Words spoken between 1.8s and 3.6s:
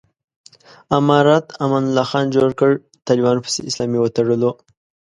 الله خان جوړ کړ، طالبانو پسې